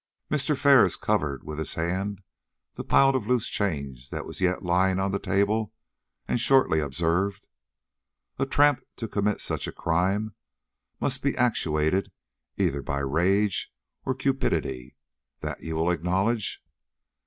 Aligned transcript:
Mr. 0.31 0.57
Ferris 0.57 0.95
covered 0.95 1.43
with 1.43 1.59
his 1.59 1.75
hand 1.75 2.23
the 2.73 2.83
pile 2.83 3.15
of 3.15 3.27
loose 3.27 3.47
change 3.47 4.09
that 4.09 4.25
was 4.25 4.41
yet 4.41 4.63
lying 4.63 4.97
on 4.99 5.11
the 5.11 5.19
table, 5.19 5.75
and 6.27 6.41
shortly 6.41 6.79
observed: 6.79 7.45
"A 8.39 8.47
tramp 8.47 8.81
to 8.95 9.07
commit 9.07 9.39
such 9.41 9.67
a 9.67 9.71
crime 9.71 10.33
must 10.99 11.21
be 11.21 11.37
actuated 11.37 12.11
either 12.57 12.81
by 12.81 12.97
rage 12.97 13.71
or 14.03 14.15
cupidity; 14.15 14.95
that 15.41 15.61
you 15.61 15.75
will 15.75 15.91
acknowledge. 15.91 16.63